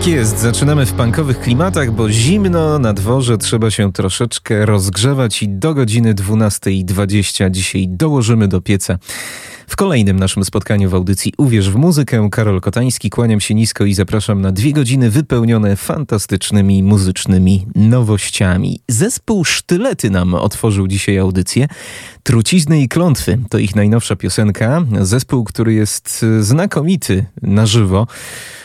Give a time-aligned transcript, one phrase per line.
[0.00, 5.48] Tak jest, zaczynamy w punkowych klimatach, bo zimno na dworze trzeba się troszeczkę rozgrzewać i
[5.48, 8.98] do godziny 12.20 dzisiaj dołożymy do pieca.
[9.70, 13.94] W kolejnym naszym spotkaniu w audycji Uwierz w muzykę, Karol Kotański, kłaniam się nisko i
[13.94, 18.80] zapraszam na dwie godziny wypełnione fantastycznymi muzycznymi nowościami.
[18.88, 21.68] Zespół Sztylety nam otworzył dzisiaj audycję.
[22.22, 24.82] Trucizny i klątwy to ich najnowsza piosenka.
[25.00, 28.06] Zespół, który jest znakomity na żywo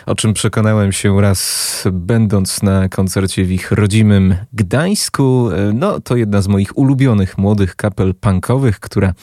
[0.05, 5.49] o czym przekonałem się raz będąc na koncercie w ich rodzimym Gdańsku.
[5.73, 9.13] No, to jedna z moich ulubionych młodych kapel punkowych, która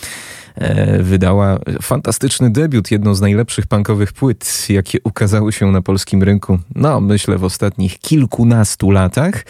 [1.01, 7.01] wydała fantastyczny debiut, jedną z najlepszych punkowych płyt, jakie ukazały się na polskim rynku, no
[7.01, 9.44] myślę w ostatnich kilkunastu latach.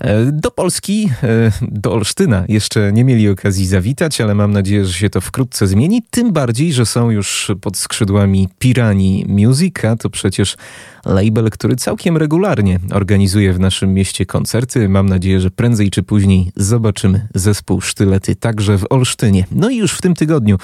[0.00, 4.92] E, do Polski, e, do Olsztyna jeszcze nie mieli okazji zawitać, ale mam nadzieję, że
[4.92, 6.02] się to wkrótce zmieni.
[6.10, 10.56] Tym bardziej, że są już pod skrzydłami Pirani Music, a to przecież
[11.04, 14.88] label, który całkiem regularnie organizuje w naszym mieście koncerty.
[14.88, 19.44] Mam nadzieję, że prędzej czy później zobaczymy zespół Sztylety także w Olsztynie.
[19.52, 20.58] No i już w tym tygodniu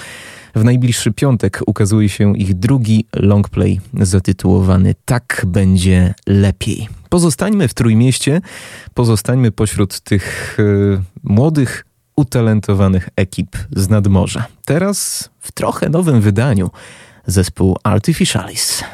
[0.55, 6.89] w najbliższy piątek ukazuje się ich drugi longplay zatytułowany Tak będzie lepiej.
[7.15, 8.41] Pozostańmy w Trójmieście,
[8.95, 14.47] pozostańmy pośród tych yy, młodych, utalentowanych ekip z nadmorza.
[14.65, 16.71] Teraz w trochę nowym wydaniu
[17.27, 18.85] zespół Artificialis.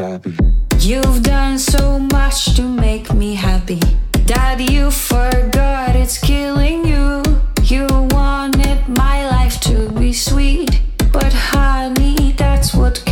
[0.00, 0.34] Happy.
[0.78, 3.80] You've done so much to make me happy.
[4.26, 7.22] That you forgot it's killing you.
[7.64, 10.80] You wanted my life to be sweet.
[11.12, 13.04] But honey, that's what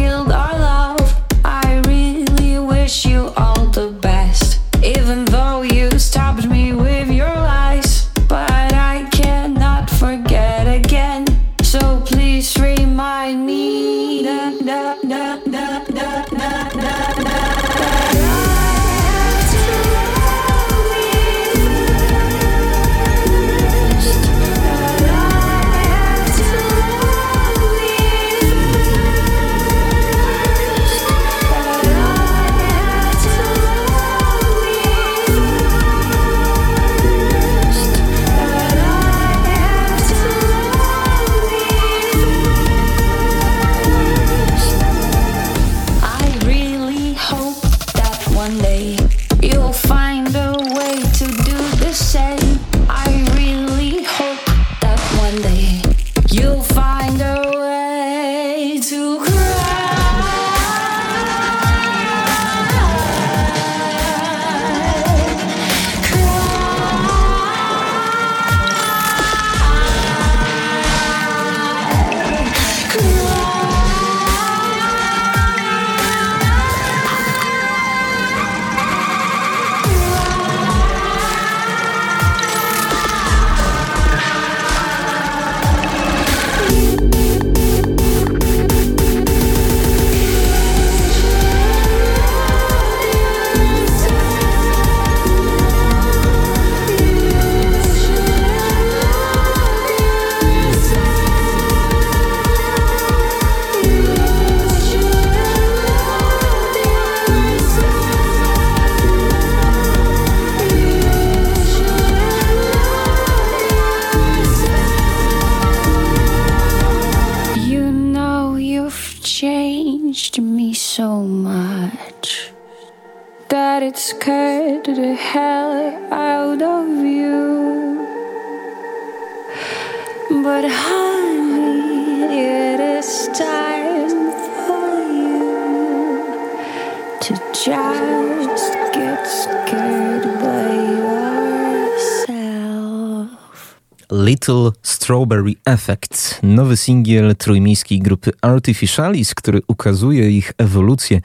[144.49, 151.21] Little Strawberry Effect, nowy singiel trójmiejskiej grupy Artificialis, który ukazuje ich ewolucję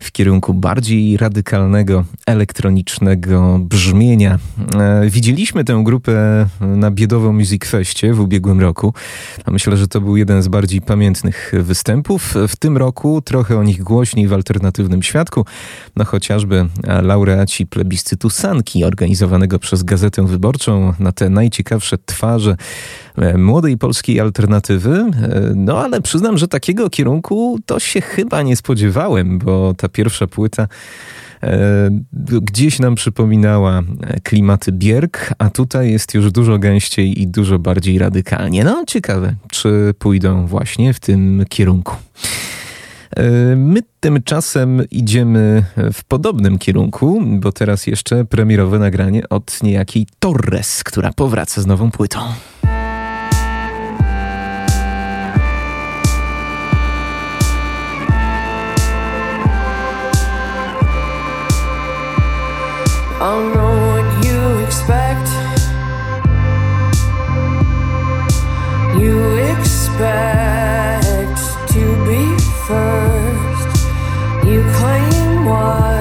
[0.00, 4.38] w kierunku bardziej radykalnego, elektronicznego brzmienia.
[4.80, 8.94] E, Widzieliśmy tę grupę na Biedowo Music Festie w ubiegłym roku.
[9.46, 12.34] Myślę, że to był jeden z bardziej pamiętnych występów.
[12.48, 15.44] W tym roku trochę o nich głośniej w alternatywnym świadku,
[15.96, 16.68] no chociażby
[17.02, 22.55] laureaci plebiscytu Sanki, organizowanego przez Gazetę Wyborczą na te najciekawsze twarze
[23.16, 24.90] e, młodej polskiej alternatywy.
[24.90, 30.26] E, No ale przyznam, że takiego kierunku to się chyba nie spodziewałem, bo ta pierwsza
[30.26, 30.68] płyta
[31.42, 31.90] e,
[32.42, 33.82] gdzieś nam przypominała
[34.22, 38.64] klimaty Bierg, a tutaj jest już dużo gęściej i dużo bardziej radykalnie.
[38.64, 41.96] No ciekawe, czy pójdą właśnie w tym kierunku.
[43.16, 50.84] E, My tymczasem idziemy w podobnym kierunku, bo teraz jeszcze premierowe nagranie od niejakiej Torres,
[50.84, 52.18] która powraca z nową płytą.
[69.56, 70.65] Expect
[75.46, 75.95] What?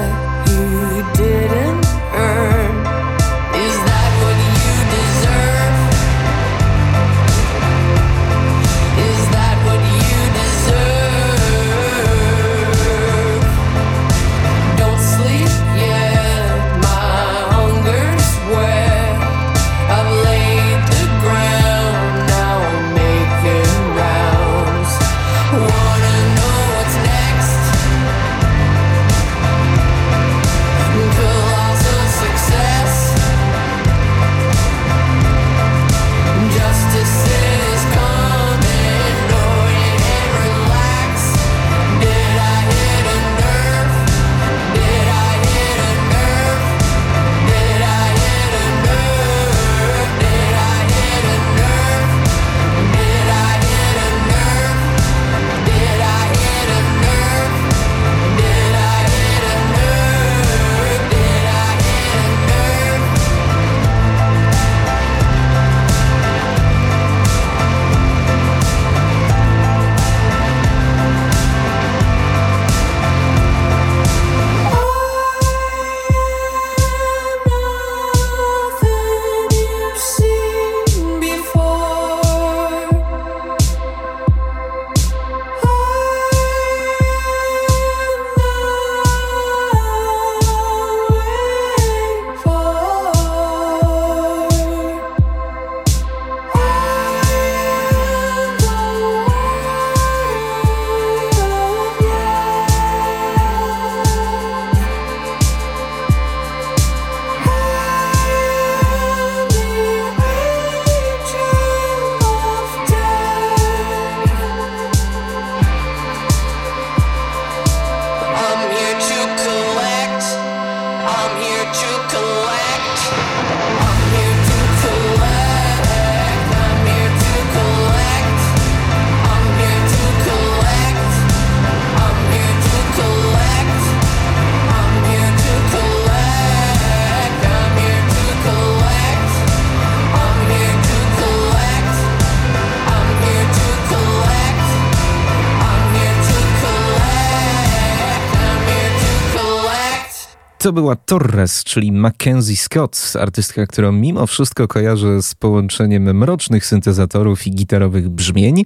[150.65, 157.48] To była Torres, czyli Mackenzie Scott, artystka, którą mimo wszystko kojarzę z połączeniem mrocznych syntezatorów
[157.48, 158.63] i gitarowych brzmień.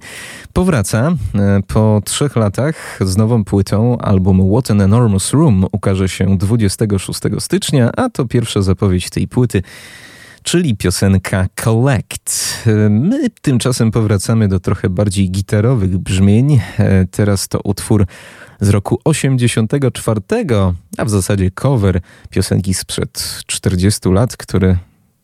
[0.52, 3.98] Powraca e, po trzech latach z nową płytą.
[3.98, 9.62] Album What an Enormous Room ukaże się 26 stycznia, a to pierwsza zapowiedź tej płyty
[10.42, 12.54] czyli piosenka Collect.
[12.66, 16.60] E, my tymczasem powracamy do trochę bardziej gitarowych brzmień.
[16.78, 18.06] E, teraz to utwór
[18.60, 20.20] z roku 84,
[20.98, 22.00] a w zasadzie cover
[22.30, 24.78] piosenki sprzed 40 lat, który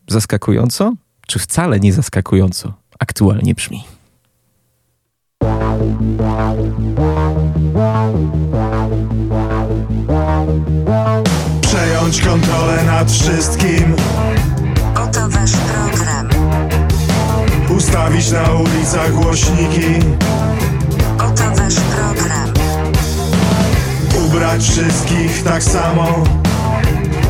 [0.07, 0.93] zaskakująco,
[1.27, 3.83] czy wcale nie zaskakująco, aktualnie brzmi.
[11.61, 13.95] Przejąć kontrolę nad wszystkim.
[14.95, 16.29] Oto wasz program.
[17.77, 19.99] Ustawić na ulicach głośniki.
[21.17, 21.96] Oto wasz program.
[24.37, 26.23] Ubrać wszystkich tak samo.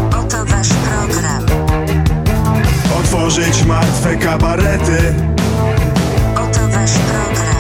[0.10, 1.46] Oto wasz program.
[3.00, 5.14] Otworzyć martwe kabarety.
[6.36, 7.57] Oto wasz program.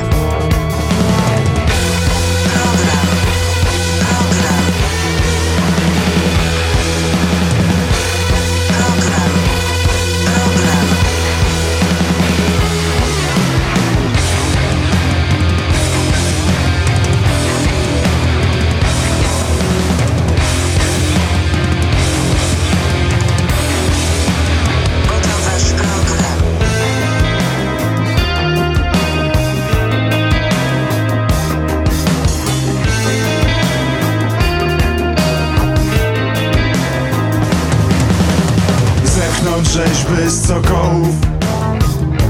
[40.27, 41.15] Wody z Sokołów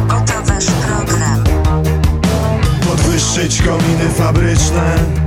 [0.08, 1.44] Gotowasz program.
[2.88, 5.27] Podwyższyć kominy fabryczne.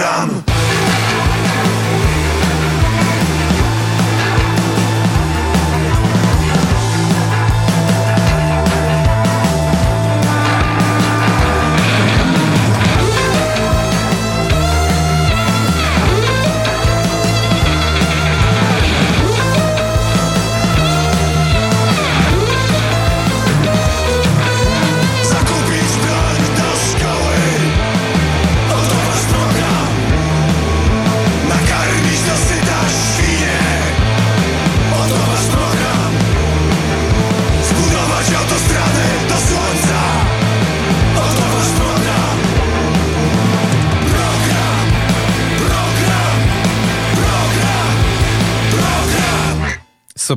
[0.00, 0.39] Program.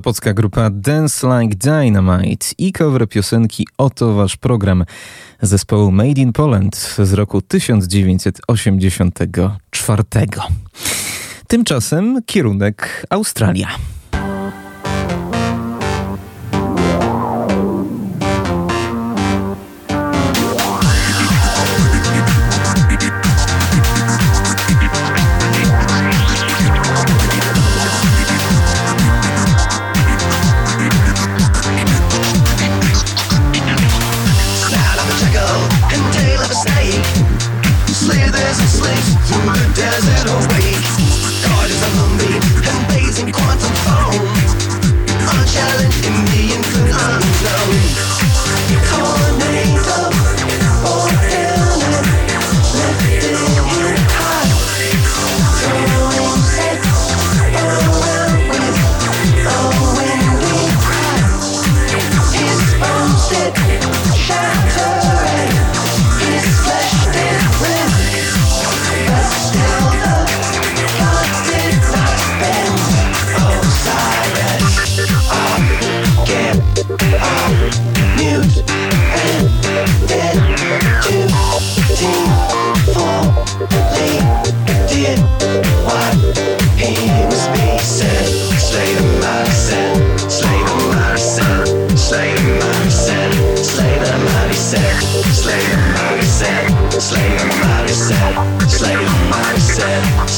[0.03, 4.85] Sopocka grupa Dance Like Dynamite i cover piosenki Oto Wasz Program
[5.41, 10.03] zespołu Made in Poland z roku 1984.
[11.47, 13.67] Tymczasem kierunek Australia.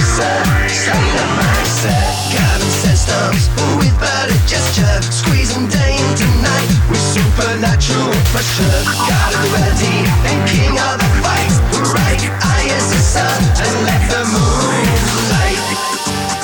[0.00, 0.36] said,
[0.68, 1.30] slay the.
[2.80, 8.84] Systems with better gesture, squeezing day into night with supernatural pressure.
[9.08, 9.96] Gotta be ready
[10.28, 11.52] and king of the fight.
[11.92, 14.49] Right eye is the sun and let the moonlight.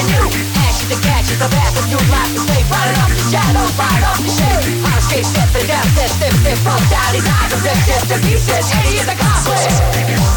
[0.00, 0.26] the new.
[0.64, 4.32] Ashes the path of new life to stay right off the shadow, right off the
[4.32, 4.80] shade.
[4.80, 8.64] On escape, step and death, step, step, step, both his eyes and just to pieces.
[8.80, 9.76] Eddie is accomplished.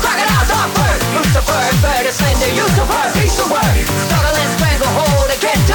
[0.04, 3.76] Crocodiles are bird, Lucifer, bird is slender, Lucifer, piece of work.
[4.08, 4.94] Struggle and strangle,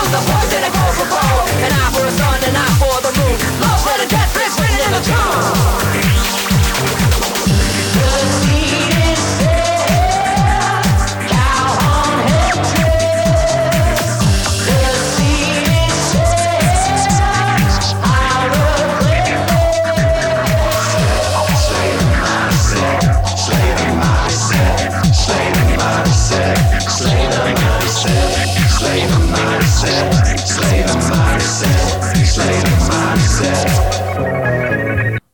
[0.09, 1.45] the poison and go for gold.
[1.65, 3.37] An eye for a sun, an eye for the moon.
[3.61, 5.69] Love for the death, bliss, written in the tomb.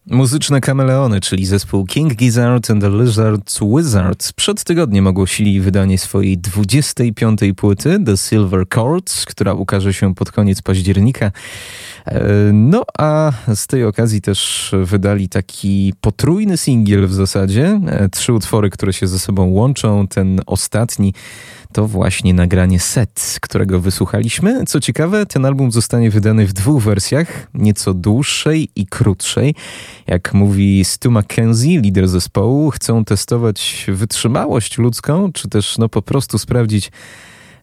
[0.07, 6.39] Muzyczne kameleony, czyli zespół King Gizzard and the Lizards Wizards przed tygodniem ogłosili wydanie swojej
[6.39, 7.41] 25.
[7.57, 11.33] płyty The Silver Chords, która ukaże się pod koniec października.
[12.07, 17.81] E, No a z tej okazji też wydali taki potrójny singiel w zasadzie.
[17.87, 20.09] E, Trzy utwory, które się ze sobą łączą.
[20.09, 21.15] Ten ostatni
[21.75, 24.65] to właśnie nagranie set, którego wysłuchaliśmy.
[24.65, 29.55] Co ciekawe, ten album zostanie wydany w dwóch wersjach, nieco dłuższej i krótszej.
[30.07, 36.39] Jak mówi Stu McKenzie, lider zespołu, chcą testować wytrzymałość ludzką, czy też no po prostu
[36.39, 36.91] sprawdzić,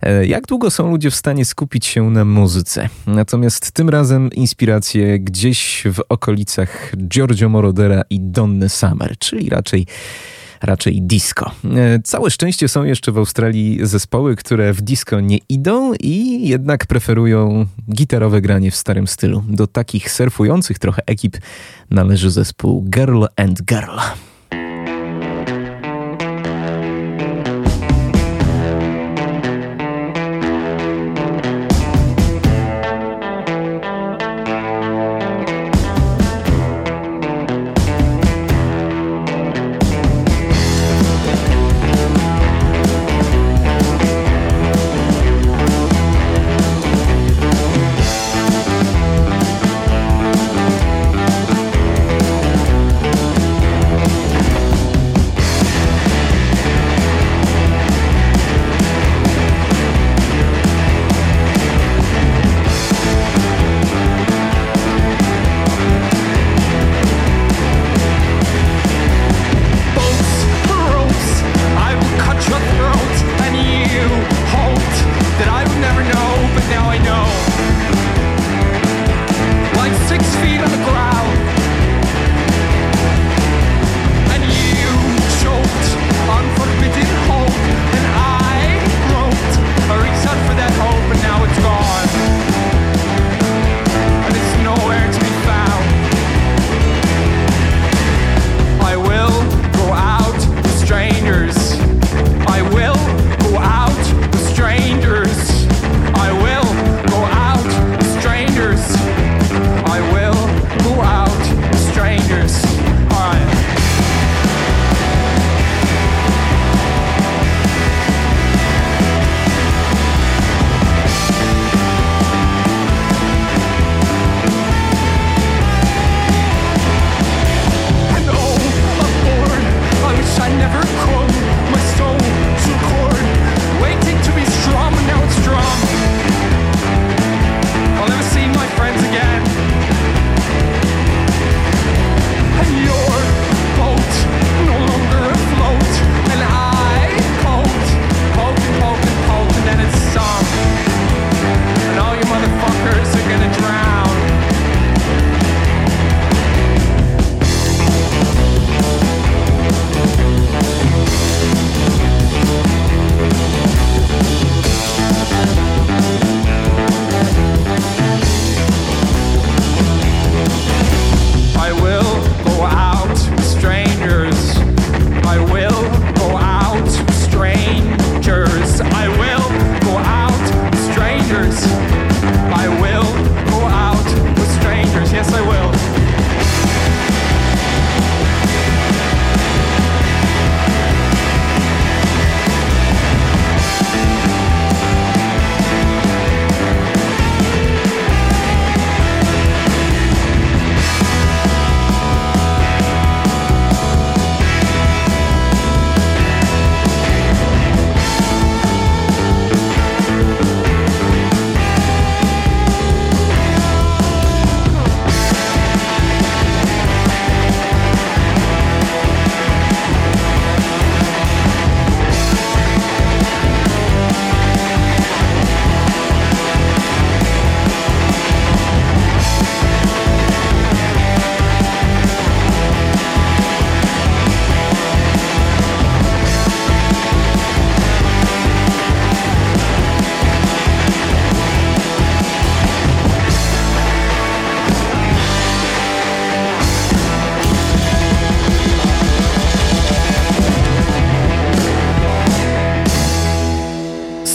[0.01, 2.89] e, jak długo są ludzie w stanie skupić się na muzyce.
[3.07, 9.85] Natomiast tym razem inspiracje gdzieś w okolicach Giorgio Morodera i Donny Summer, czyli raczej
[10.61, 11.51] raczej disco.
[11.75, 16.85] E, Całe szczęście są jeszcze w Australii zespoły, które w disco nie idą i jednak
[16.85, 19.43] preferują gitarowe granie w starym stylu.
[19.47, 21.37] Do takich surfujących trochę ekip
[21.89, 23.97] należy zespół Girl and Girl.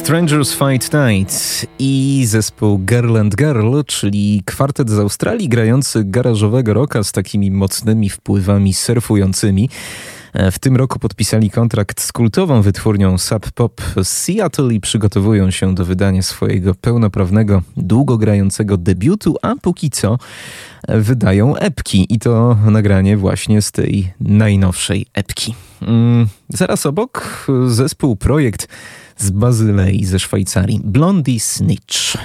[0.06, 7.04] Strangers Fight Night i zespół Girl and Girl, czyli kwartet z Australii grający garażowego rocka
[7.04, 9.70] z takimi mocnymi wpływami surfującymi.
[10.32, 15.50] E, w tym roku podpisali kontrakt z kultową wytwórnią Sub Pop z Seattle i przygotowują
[15.50, 20.18] się do wydania swojego pełnoprawnego, długogrającego debiutu, a póki co
[20.88, 25.54] wydają epki i to nagranie właśnie z tej najnowszej epki.
[25.82, 28.68] Mm, zaraz obok zespół Projekt
[29.16, 32.18] z Bazylei ze Szwajcarii, Blondie Snitch.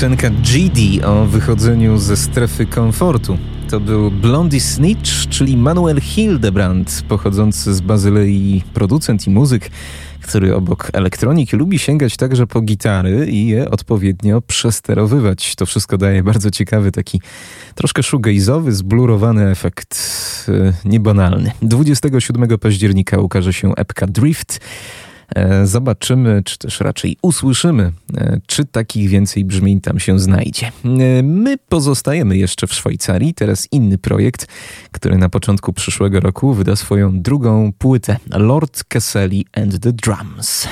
[0.00, 3.38] Piosenka GD o wychodzeniu ze strefy komfortu.
[3.70, 9.70] To był Blondie Snitch, czyli Manuel Hildebrand, pochodzący z Bazylei producent i muzyk,
[10.22, 15.54] który obok elektroniki lubi sięgać także po gitary i je odpowiednio przesterowywać.
[15.56, 17.20] To wszystko daje bardzo ciekawy, taki
[17.74, 19.98] troszkę shoegaze'owy, zblurowany efekt,
[20.48, 21.52] yy, niebanalny.
[21.62, 25.09] 27 października ukaże się epka Drift, E,
[25.64, 30.66] Zobaczymy, czy też raczej usłyszymy, e, czy takich więcej brzmień tam się znajdzie.
[30.66, 33.34] E, My pozostajemy jeszcze w Szwajcarii.
[33.34, 34.46] Teraz inny projekt,
[34.92, 40.68] który na początku przyszłego roku wyda swoją drugą płytę Lord Caselli and the Drums.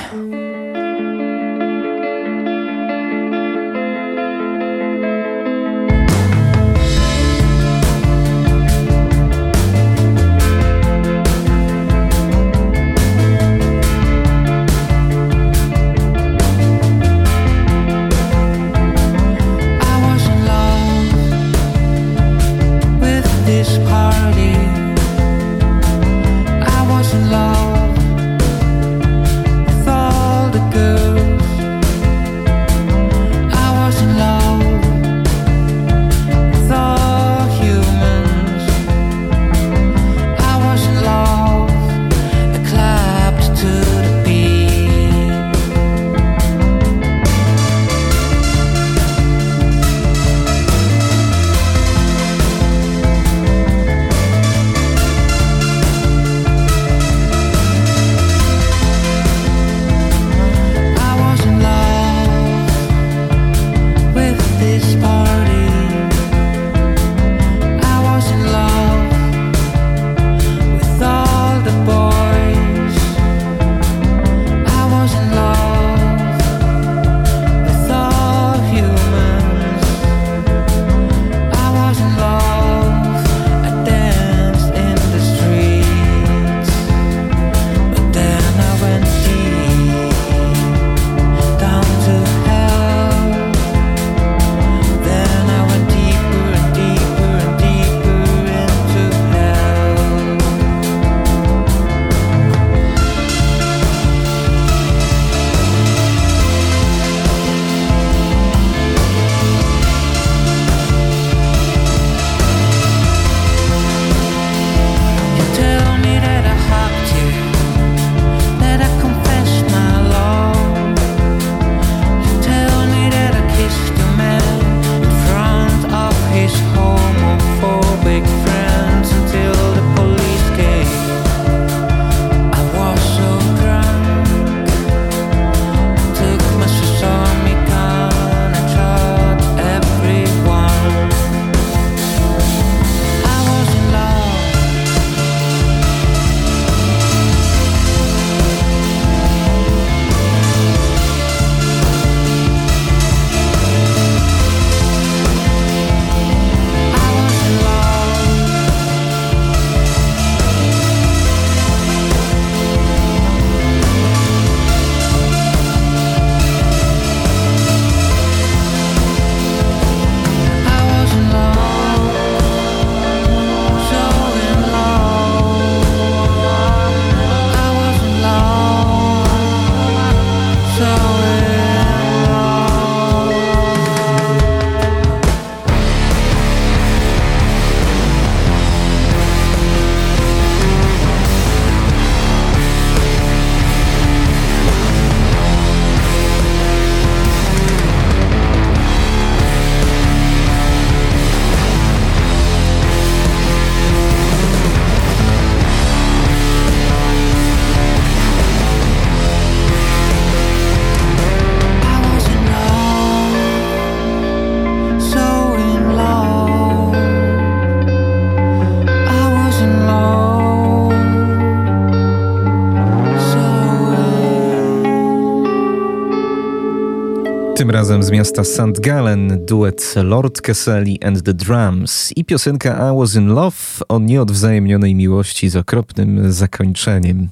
[227.89, 228.79] Razem z miasta St.
[228.79, 233.55] Gallen duet Lord Caselli and the Drums i piosenka I Was in Love
[233.87, 237.29] o nieodwzajemnionej miłości z okropnym zakończeniem.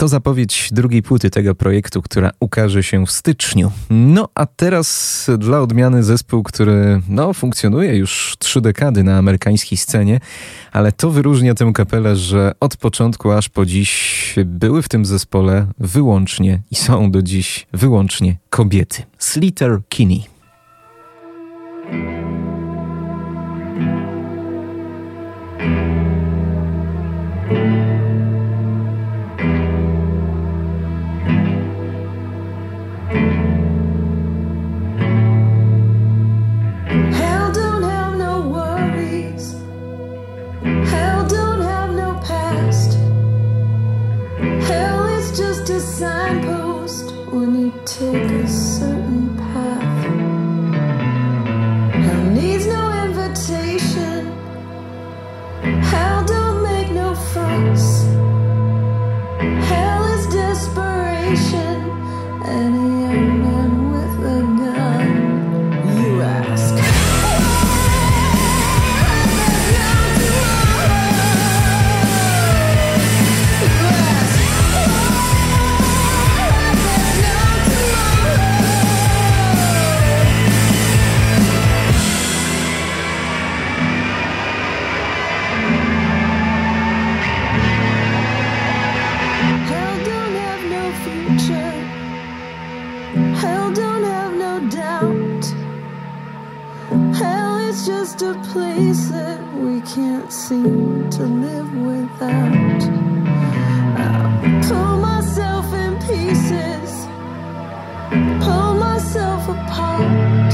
[0.00, 3.72] To zapowiedź drugiej płyty tego projektu, która ukaże się w styczniu.
[3.90, 10.20] No a teraz dla odmiany zespół, który no, funkcjonuje już trzy dekady na amerykańskiej scenie,
[10.72, 15.66] ale to wyróżnia tę kapelę, że od początku aż po dziś były w tym zespole
[15.78, 19.02] wyłącznie i są do dziś wyłącznie kobiety.
[19.18, 20.39] Slater Kinney.
[47.84, 48.69] Take a
[98.20, 102.82] just a place that we can't seem to live without.
[103.96, 107.06] I pull myself in pieces,
[108.44, 110.52] pull myself apart.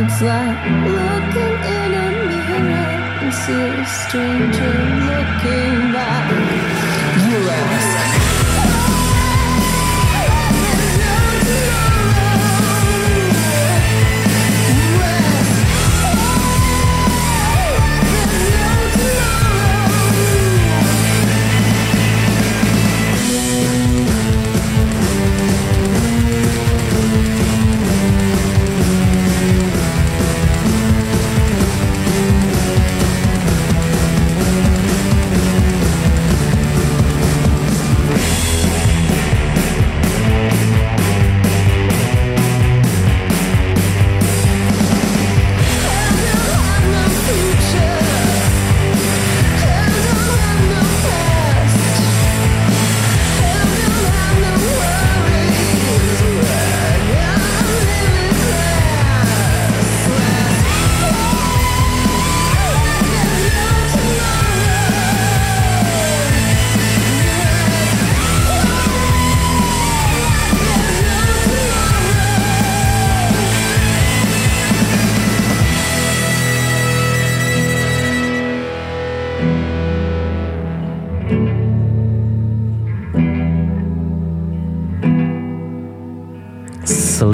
[0.00, 0.60] It's like
[0.96, 2.88] looking in a mirror
[3.20, 4.74] and see a stranger
[5.10, 6.65] looking back.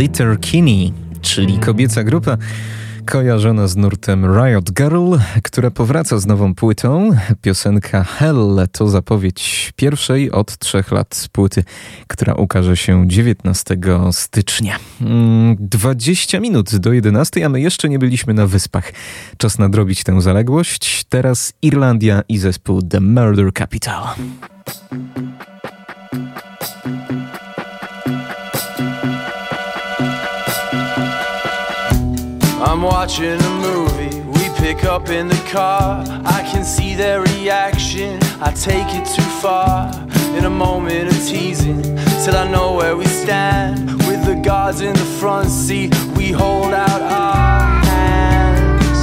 [0.03, 2.39] Slater Kinney, czyli kobieca grupa
[3.07, 7.11] kojarzona z nurtem Riot Girl, która powraca z nową płytą.
[7.43, 11.65] Piosenka Hell to zapowiedź pierwszej od trzech lat płyty,
[12.07, 13.77] która ukaże się 19
[14.13, 14.79] stycznia.
[15.01, 18.93] Mm, 20 minut do 11, a my jeszcze nie byliśmy na wyspach.
[19.37, 21.05] Czas nadrobić tę zaległość.
[21.09, 24.05] Teraz Irlandia i zespół The Murder Capital.
[32.65, 36.05] I'm watching a movie, we pick up in the car.
[36.25, 39.93] I can see their reaction, I take it too far.
[40.37, 41.83] In a moment of teasing,
[42.25, 43.91] till I know where we stand.
[44.07, 48.97] With the guards in the front seat, we hold out our hands.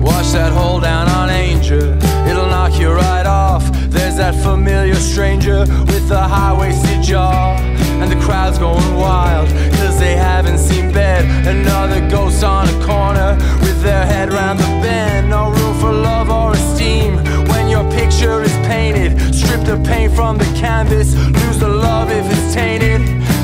[0.00, 1.47] Watch that hold down on Angel,
[4.32, 7.56] that familiar stranger with the high waisted jaw.
[8.00, 9.48] And the crowd's going wild,
[9.78, 11.24] cause they haven't seen bed.
[11.46, 15.30] Another ghost on a corner with their head round the bend.
[15.30, 17.16] No room for love or esteem
[17.48, 19.10] when your picture is painted.
[19.34, 23.00] Strip the paint from the canvas, lose the love if it's tainted.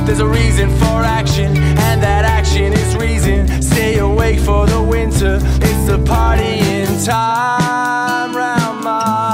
[0.06, 1.56] There's a reason for action,
[1.88, 3.62] and that action is reason.
[3.62, 8.36] Stay awake for the winter, it's the party in time.
[8.36, 9.33] Round mine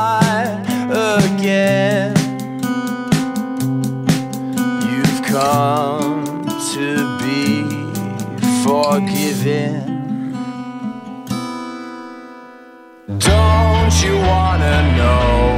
[14.02, 15.49] you wanna know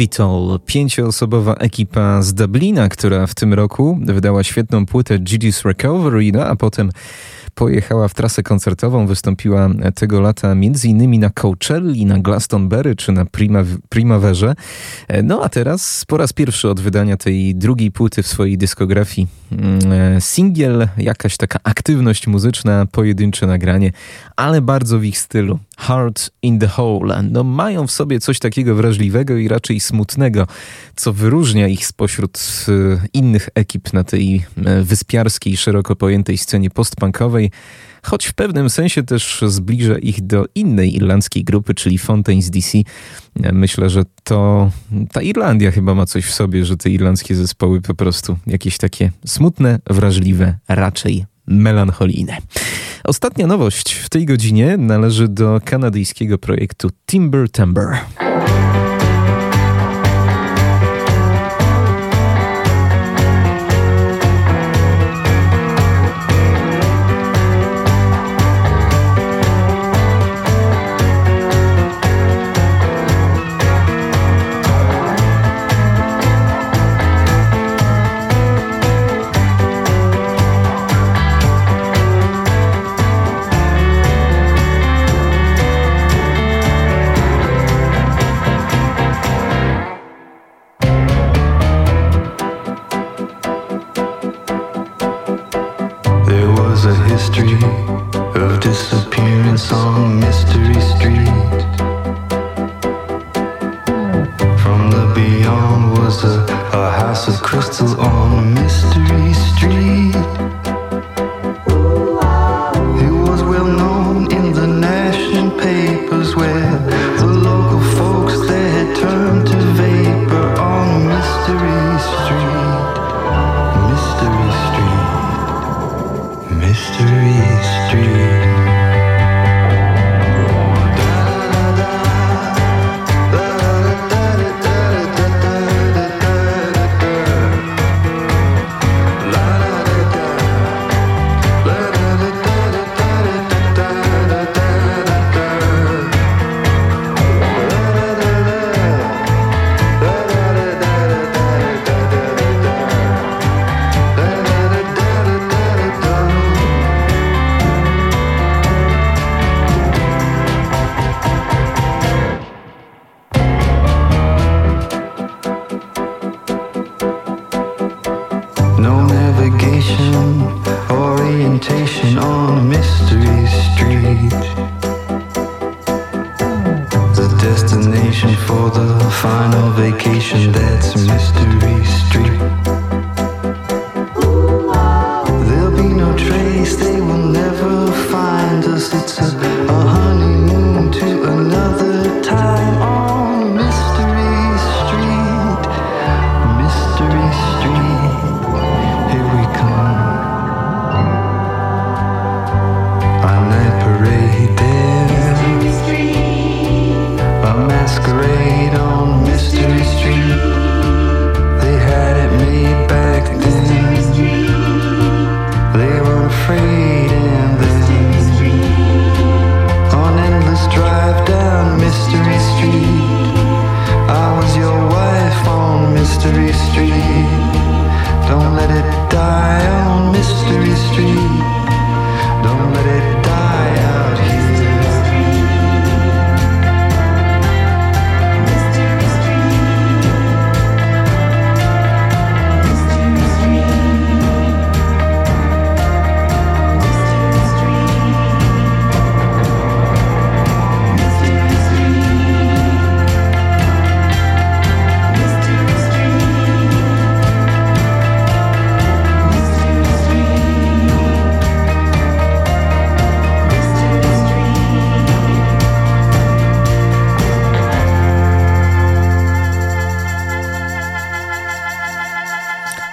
[0.00, 6.44] Capital, pięcioosobowa ekipa z Dublina, która w tym roku wydała świetną płytę Gigi's Recovery, no
[6.44, 6.90] a potem
[7.54, 11.20] pojechała w trasę koncertową, wystąpiła tego lata m.in.
[11.20, 14.54] na Coachelli, na Glastonbury czy na Prima, Primaverze.
[15.22, 20.20] No a teraz po raz pierwszy od wydania tej drugiej płyty w swojej dyskografii mm,
[20.20, 23.92] singiel, jakaś taka aktywność muzyczna, pojedyncze nagranie,
[24.36, 25.58] ale bardzo w ich stylu.
[25.78, 27.22] Heart in the Hole.
[27.22, 30.46] No mają w sobie coś takiego wrażliwego i raczej smutnego,
[30.96, 32.72] co wyróżnia ich spośród e,
[33.12, 37.50] innych ekip na tej e, wyspiarskiej, szeroko pojętej scenie postpunkowej,
[38.02, 42.78] choć w pewnym sensie też zbliża ich do innej irlandzkiej grupy, czyli Fontaines DC.
[43.52, 44.70] Myślę, że to
[45.12, 49.12] ta Irlandia chyba ma coś w sobie, że te irlandzkie zespoły po prostu jakieś takie
[49.26, 52.36] smutne, wrażliwe, raczej melancholijne.
[53.04, 57.86] Ostatnia nowość w tej godzinie należy do kanadyjskiego projektu Timber Timber.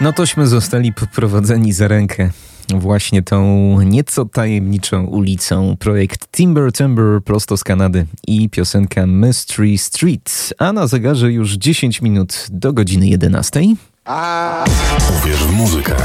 [0.02, 2.30] No tośmy zostali poprowadzeni za rękę
[2.70, 5.76] właśnie tą nieco tajemniczą ulicą.
[5.80, 10.54] Projekt Timber Timber prosto z Kanady i piosenka Mystery Street.
[10.58, 13.62] A na zegarze już 10 minut do godziny 11.
[15.20, 15.96] Uwierz w muzykę.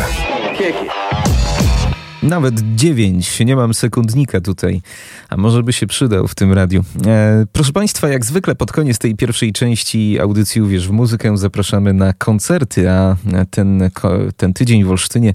[2.22, 3.40] Nawet dziewięć.
[3.40, 4.82] Nie mam sekundnika tutaj,
[5.28, 6.84] a może by się przydał w tym radiu.
[7.06, 11.92] E, proszę Państwa, jak zwykle pod koniec tej pierwszej części audycji Uwierz w muzykę zapraszamy
[11.92, 13.16] na koncerty, a
[13.50, 13.90] ten,
[14.36, 15.34] ten tydzień w Olsztynie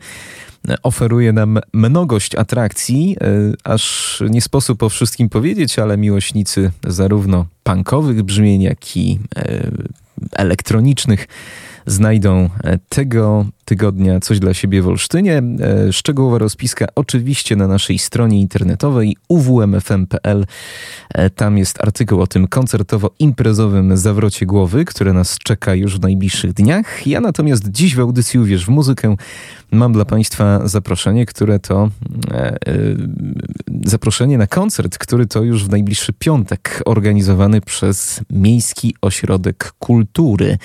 [0.84, 8.24] oferuje nam mnogość atrakcji, e, aż nie sposób o wszystkim powiedzieć, ale miłośnicy zarówno punkowych
[8.24, 9.72] brzmień, jak i e,
[10.32, 11.28] elektronicznych
[11.86, 15.44] znajdą e, tego tygodnia coś dla siebie w Olsztynie.
[15.88, 20.46] E, Szczegółowa rozpiska oczywiście na naszej stronie internetowej uwmfm.pl.
[21.14, 26.54] E, Tam jest artykuł o tym koncertowo-imprezowym zawrocie głowy, które nas czeka już w najbliższych
[26.54, 27.08] dniach.
[27.08, 29.16] Ja natomiast dziś w audycji Uwierz w muzykę
[29.72, 31.90] mam dla Państwa zaproszenie, które to
[32.32, 32.58] e,
[33.86, 40.58] zaproszenie na koncert, który to już w najbliższy piątek organizowany przez Miejski Ośrodek Kultury.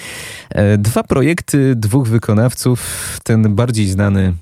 [0.78, 2.91] Dwa projekty, dwóch wykonawców.
[3.22, 4.34] Ten bardziej znany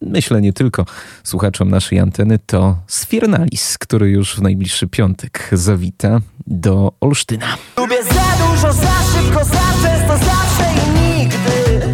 [0.00, 0.86] myślę nie tylko
[1.24, 7.56] słuchaczom naszej anteny, to Sfiernalis, który już w najbliższy piątek zawita do Olsztyna.
[7.76, 11.86] Lubię za dużo, za szybko, za często, zawsze i nigdy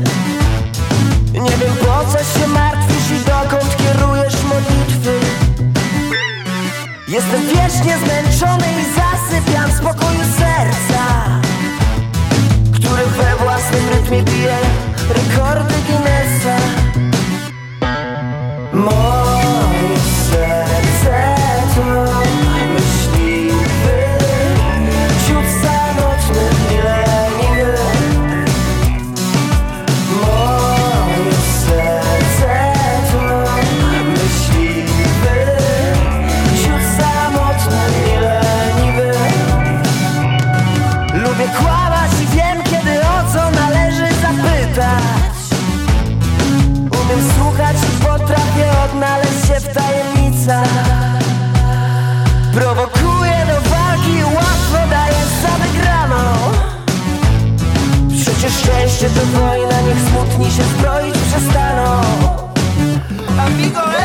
[1.33, 5.21] Nie wiem po co się martwisz i dokąd kierujesz modlitwy
[7.09, 8.18] Jestem wiecznie zmęczony
[18.79, 19.18] more
[58.99, 62.01] To wojna, niech smutni się zbroić przestaną.
[63.39, 63.98] Amigo,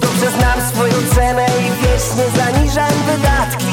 [0.00, 3.66] Dobrze znam swoją cenę i wiecznie zaniżam wydatki.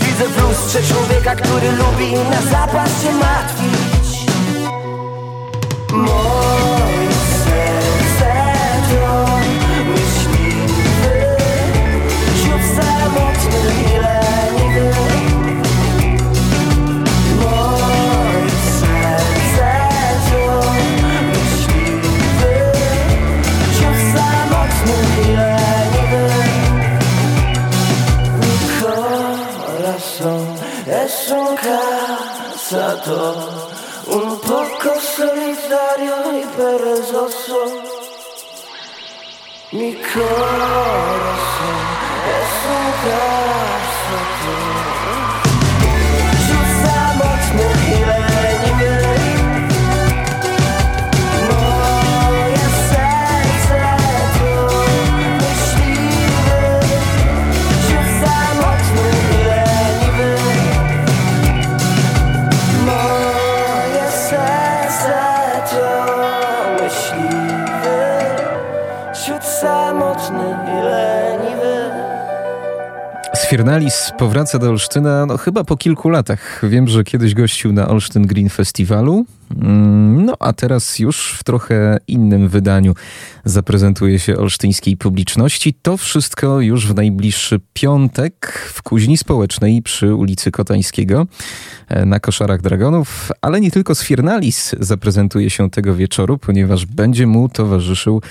[0.00, 4.26] Widzę w lustrze człowieka, który lubi na zapas się martwić.
[5.92, 6.85] Moje
[73.76, 76.60] Sfiernalis powraca do Olsztyna no, chyba po kilku latach.
[76.62, 79.26] Wiem, że kiedyś gościł na Olsztyn Green Festiwalu,
[80.26, 82.94] no a teraz już w trochę innym wydaniu
[83.44, 85.74] zaprezentuje się olsztyńskiej publiczności.
[85.82, 91.26] To wszystko już w najbliższy piątek w Kuźni Społecznej przy ulicy Kotańskiego
[91.88, 97.48] e, na Koszarach Dragonów, ale nie tylko Sfiernalis zaprezentuje się tego wieczoru, ponieważ będzie mu
[97.48, 98.22] towarzyszył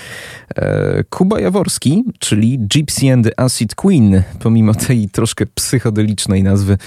[0.56, 4.22] e, Kuba Jaworski, czyli Gypsy and the Acid Queen.
[4.38, 6.78] Pomimo tej troszkę psychodelicznej nazwy,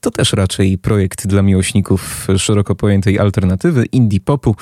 [0.00, 4.56] to też raczej projekt dla miłośników szeroko pojętej alternatywy, indie popu.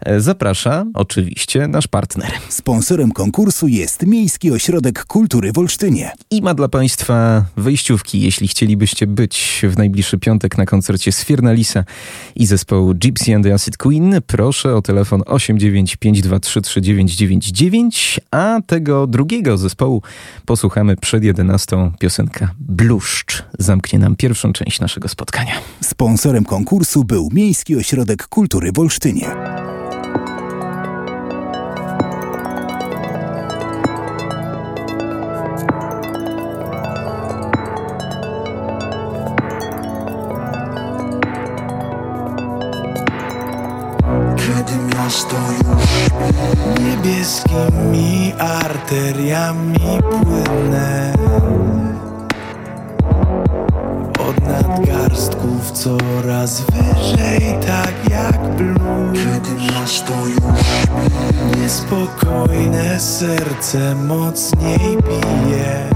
[0.00, 2.30] E, Zaprasza oczywiście nasz partner.
[2.48, 6.12] Sponsorem konkursu jest Miejski Ośrodek Kultury w Olsztynie.
[6.30, 11.84] I ma dla Państwa wejściówki, jeśli chcielibyście być w najbliższy piątek na koncercie Sfirnalisa
[12.36, 14.14] i zespołu Gypsy and the Acid Queen.
[14.26, 20.02] Proszę o telefon 895233999, a tego drugiego zespołu
[20.46, 23.42] posłuchamy przed 11 piosenka Bluszcz.
[23.58, 25.52] Zamknie nam pierwszą część naszego spotkania.
[25.80, 29.30] Sponsorem konkursu był Miejski Ośrodek Kultury w Olsztynie.
[47.30, 51.12] Niebieskimi arteriami płynę.
[54.28, 60.40] Od nadgarstków coraz wyżej, tak jak blues Kiedy już
[61.56, 65.90] niespokojne serce mocniej bije.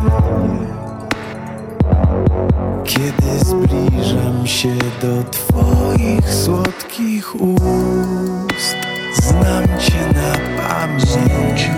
[2.84, 8.83] Kiedy zbliżam się do Twoich słodkich ust
[9.24, 11.70] Znam Cię na pamięć.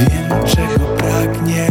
[0.00, 1.68] Wiem czego pragnie.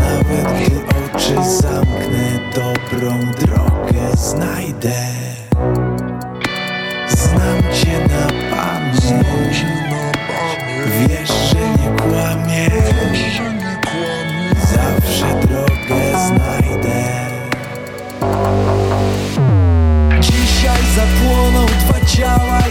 [0.00, 0.80] Nawet gdy
[1.14, 4.92] oczy zamknę Dobrą drogę znajdę.
[7.08, 8.41] Znam Cię na pamięć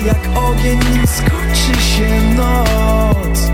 [0.05, 3.51] Jak ogień skończy się noc.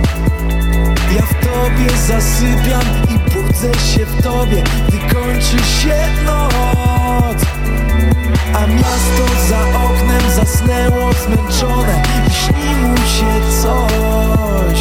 [1.15, 7.43] Ja w tobie zasypiam i budzę się w tobie Gdy kończy się noc.
[8.53, 14.79] A miasto za oknem zasnęło zmęczone I śni mu się coś.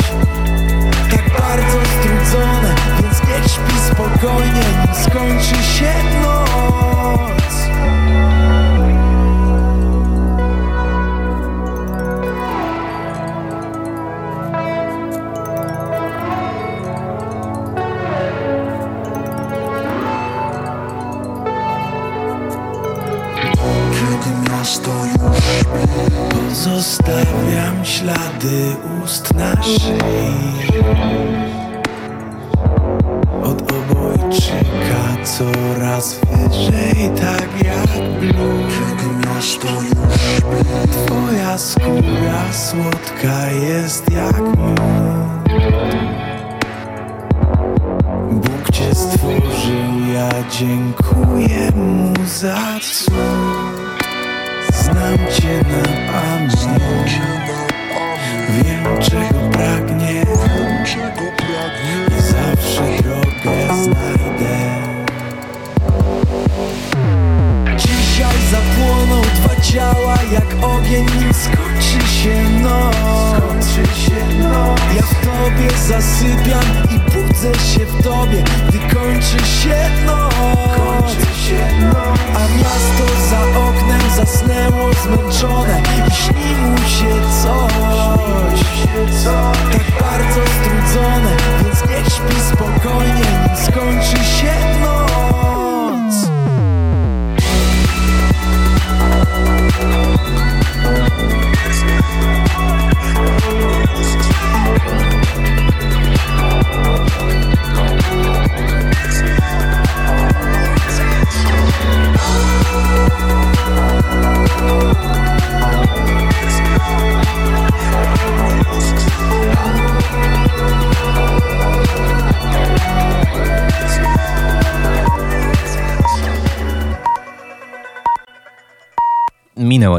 [1.11, 5.93] Tak bardzo strudzone Więc niech śpi spokojnie, nim skończy się
[6.23, 6.46] noc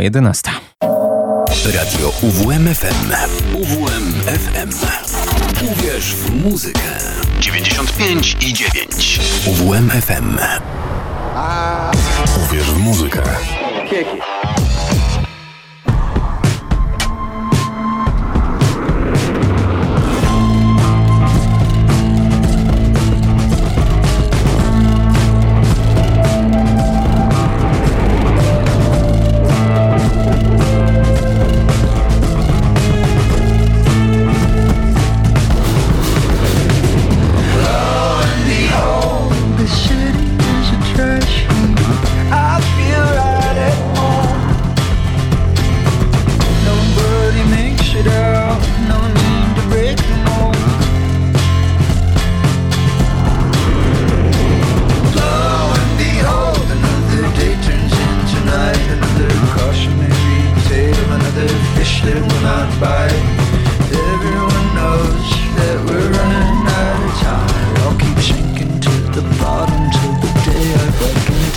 [0.09, 0.61] 11.
[1.73, 3.16] Radio UWMFM.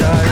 [0.01, 0.30] die.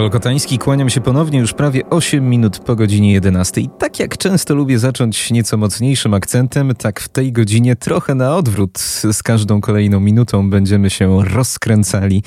[0.00, 3.60] Karol Kotański, kłaniam się ponownie już prawie 8 minut po godzinie 11.
[3.60, 8.36] I tak jak często lubię zacząć nieco mocniejszym akcentem, tak w tej godzinie trochę na
[8.36, 8.78] odwrót.
[9.12, 12.22] Z każdą kolejną minutą będziemy się rozkręcali.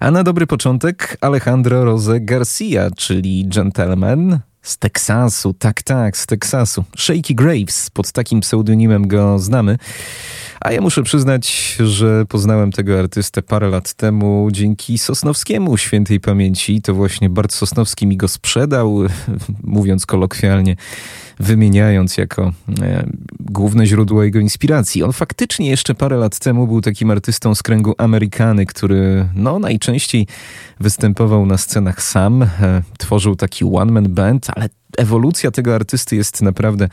[0.00, 6.84] A na dobry początek Alejandro Rose Garcia, czyli Gentleman, z Teksasu, tak, tak, z Teksasu.
[6.96, 9.78] Shaky Graves, pod takim pseudonimem go znamy.
[10.64, 16.82] A ja muszę przyznać, że poznałem tego artystę parę lat temu dzięki Sosnowskiemu świętej pamięci.
[16.82, 18.98] To właśnie Bart Sosnowski mi go sprzedał,
[19.62, 20.76] mówiąc kolokwialnie,
[21.40, 22.52] wymieniając jako
[22.82, 23.06] e,
[23.40, 25.02] główne źródło jego inspiracji.
[25.02, 30.26] On faktycznie jeszcze parę lat temu był takim artystą z kręgu Amerykany, który no, najczęściej
[30.80, 32.48] występował na scenach sam, e,
[32.98, 36.88] tworzył taki one-man band, ale ewolucja tego artysty jest naprawdę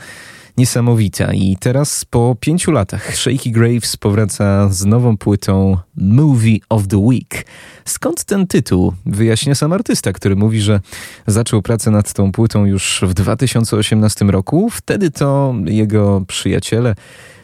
[0.56, 1.32] niesamowita.
[1.32, 7.46] I teraz po pięciu latach Shaky Graves powraca z nową płytą Movie of the Week.
[7.84, 8.92] Skąd ten tytuł?
[9.06, 10.80] Wyjaśnia sam artysta, który mówi, że
[11.26, 14.70] zaczął pracę nad tą płytą już w 2018 roku.
[14.70, 16.94] Wtedy to jego przyjaciele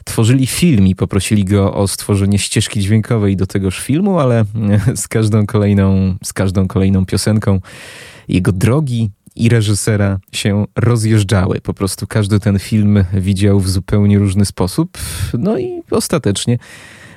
[0.05, 4.45] tworzyli film i poprosili go o stworzenie ścieżki dźwiękowej do tegoż filmu, ale
[5.03, 7.61] z każdą kolejną, z każdą kolejną piosenką
[8.29, 11.61] jego drogi i reżysera się rozjeżdżały.
[11.61, 14.99] Po prostu każdy ten film widział w zupełnie różny sposób.
[15.39, 16.59] No i ostatecznie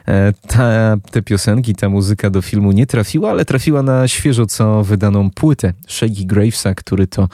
[0.07, 4.83] e, ta, te piosenki, ta muzyka do filmu nie trafiła, ale trafiła na świeżo co
[4.83, 7.27] wydaną płytę Shaky Gravesa, który to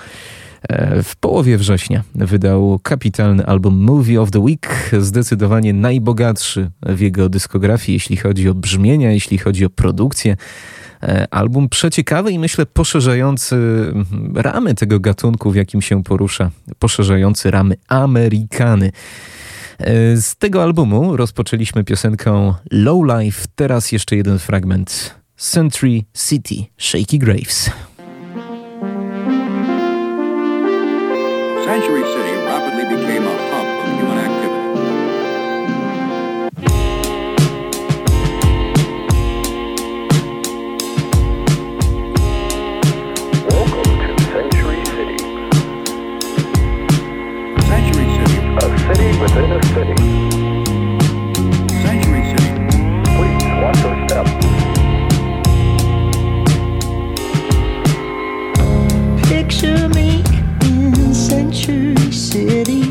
[0.70, 7.30] e, w połowie września wydał kapitalny album Movie of the Week, zdecydowanie najbogatszy w jego
[7.30, 10.38] dyskografii, jeśli chodzi o brzmienia, jeśli chodzi o produkcję.
[11.06, 17.52] E, album przeciekawy i myślę poszerzający mm, ramy tego gatunku, w jakim się porusza, poszerzający
[17.52, 18.92] ramy Amerykany.
[19.80, 27.20] E, Z tego albumu rozpoczęliśmy piosenką Low Life, teraz jeszcze jeden fragment Century City, Shaky
[27.20, 27.70] Graves.
[31.66, 32.15] Sanctuary
[49.26, 49.96] within a city.
[51.82, 52.52] Sanctuary City.
[53.16, 54.28] Please watch your step.
[59.28, 60.10] Picture me
[60.62, 62.82] in Century City,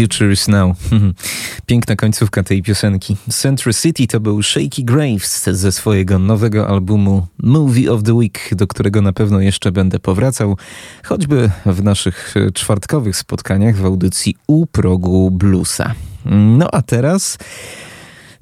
[0.00, 0.76] Future is Now.
[1.66, 3.16] Piękna końcówka tej piosenki.
[3.30, 8.66] Century City to był Shaky Graves ze swojego nowego albumu Movie of the Week, do
[8.66, 10.56] którego na pewno jeszcze będę powracał,
[11.04, 15.94] choćby w naszych czwartkowych spotkaniach w audycji U progu bluesa.
[16.24, 17.38] No a teraz,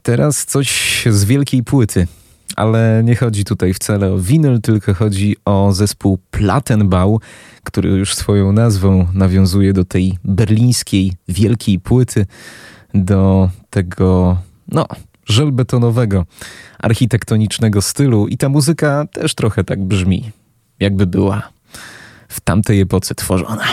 [0.03, 2.07] teraz coś z wielkiej płyty.
[2.57, 7.21] Ale nie chodzi tutaj wcale o winyl, tylko chodzi o zespół Plattenbau,
[7.79, 12.27] który już swoją nazwą nawiązuje do tej berlińskiej wielkiej płyty,
[12.95, 14.87] do tego, no,
[15.27, 16.27] żelbetonowego,
[16.79, 20.31] architektonicznego stylu i ta muzyka też trochę tak brzmi,
[20.81, 21.43] jakby była
[22.29, 23.65] w tamtej epoce tworzona.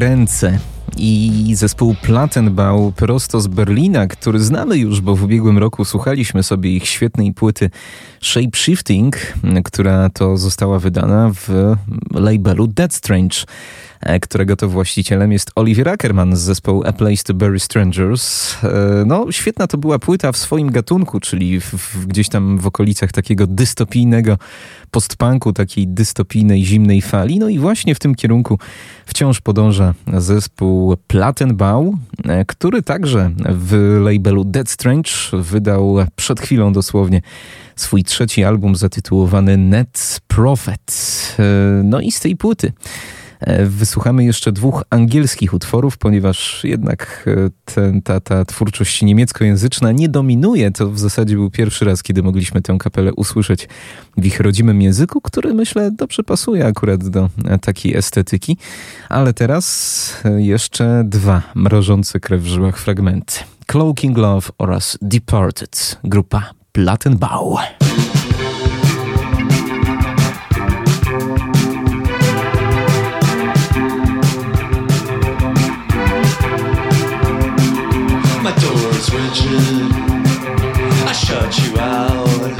[0.00, 0.58] Stadtgrenze
[0.96, 6.70] i zespół Plattenbau prosto z Berlina, który znamy już, bo w ubiegłym roku słuchaliśmy sobie
[6.70, 7.70] ich świetnej płyty
[8.22, 9.16] Shape Shifting,
[9.64, 11.76] która to została wydana w
[12.14, 13.36] labelu Dead Strange,
[14.18, 18.54] którego to właścicielem jest Oliver Ackerman z zespołu A Place to Bury Strangers.
[18.64, 18.68] E,
[19.06, 23.12] No, świetna to była płyta w swoim gatunku, czyli w, w, gdzieś tam w okolicach
[23.12, 24.38] takiego dystopijnego
[24.90, 27.38] postpunku, takiej dystopijnej, zimnej fali.
[27.38, 28.58] No i właśnie w tym kierunku
[29.06, 37.22] wciąż podąża zespół Plattenbau, e, który także w labelu Dead Strange wydał przed chwilą dosłownie
[37.76, 40.80] swój trzeci album zatytułowany Net Prophet.
[41.38, 41.42] E,
[41.84, 43.19] No i z tej płyty e,
[43.66, 50.70] wysłuchamy jeszcze dwóch angielskich utworów, ponieważ jednak e, ten, ta, ta twórczość niemieckojęzyczna nie dominuje.
[50.70, 53.68] To w zasadzie był pierwszy raz, kiedy mogliśmy tę kapelę usłyszeć
[54.16, 58.56] w ich rodzimym języku, który myślę dobrze pasuje akurat do e, takiej estetyki.
[59.08, 63.34] Ale teraz e, jeszcze dwa mrożące krew w żyłach fragmenty.
[63.66, 67.56] Cloaking Love oraz Departed, grupa Plattenbau.
[79.00, 79.92] My door is rigid.
[81.06, 82.59] I shut you out.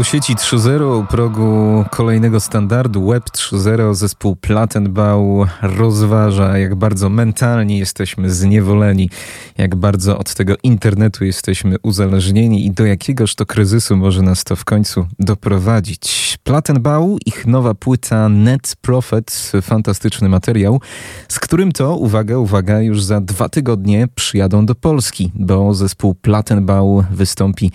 [0.00, 7.78] progu sieci 3.0, u progu kolejnego standardu Web 3.0 zespół Plattenbau rozważa, jak bardzo mentalnie
[7.78, 9.10] jesteśmy zniewoleni,
[9.58, 14.56] jak bardzo od tego internetu jesteśmy uzależnieni i do jakiegoż to kryzysu może nas to
[14.56, 16.38] w końcu doprowadzić.
[16.44, 20.80] Plattenbau, ich nowa płyta Net Profit, fantastyczny materiał,
[21.28, 27.04] z którym to, uwaga, uwaga, już za dwa tygodnie przyjadą do Polski, bo zespół Plattenbau
[27.10, 27.72] wystąpi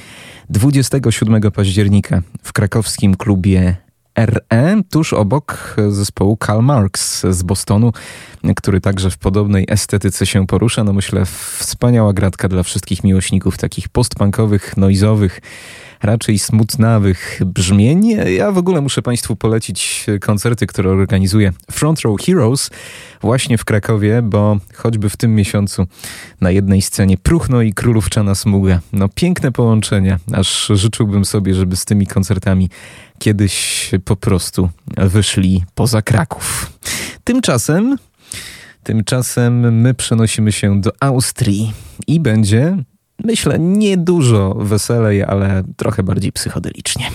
[0.50, 3.76] 27 października w krakowskim klubie
[4.18, 7.92] RE, tuż obok zespołu Karl Marx z Bostonu,
[8.56, 10.84] który także w podobnej estetyce się porusza.
[10.84, 11.26] No myślę,
[11.58, 15.42] wspaniała gratka dla wszystkich miłośników takich postpunkowych, noizowych,
[16.06, 18.08] raczej smutnawych brzmień.
[18.38, 22.70] Ja w ogóle muszę Państwu polecić koncerty, które organizuje Front Row Heroes
[23.22, 25.88] właśnie w Krakowie, bo choćby w tym miesiącu
[26.42, 28.80] na jednej scenie Pruchno i Królówczana Smuga.
[28.94, 32.70] No piękne połączenia, aż życzyłbym sobie, żeby z tymi koncertami
[33.20, 36.72] kiedyś po prostu wyszli poza Kraków.
[37.24, 37.98] Tymczasem
[38.84, 41.74] Tymczasem my przenosimy się do Austrii
[42.08, 42.78] i będzie,
[43.24, 47.06] myślę, niedużo weselej, ale trochę bardziej psychodelicznie.